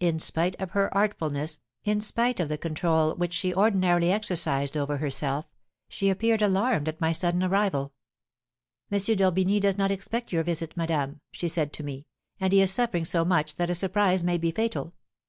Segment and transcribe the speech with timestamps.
[0.00, 4.96] In spite of her artfulness, in spite of the control which she ordinarily exercised over
[4.96, 5.46] herself,
[5.88, 7.92] she appeared alarmed at my sudden arrival.
[8.90, 8.98] 'M.
[8.98, 12.08] d'Orbigny does not expect your visit, madame,' she said to me,
[12.40, 14.92] 'and he is suffering so much that a surprise may be fatal.